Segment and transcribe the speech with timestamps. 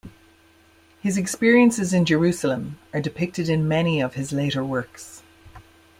[0.99, 5.21] His experiences in Jerusalem are depicted in many of his later works.